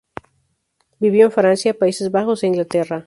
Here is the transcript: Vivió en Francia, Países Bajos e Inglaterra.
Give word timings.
Vivió 0.99 1.25
en 1.27 1.31
Francia, 1.31 1.77
Países 1.77 2.09
Bajos 2.09 2.41
e 2.41 2.47
Inglaterra. 2.47 2.99